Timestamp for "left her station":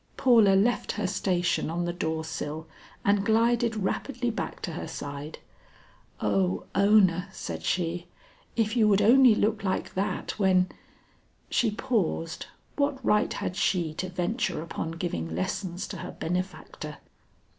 0.55-1.69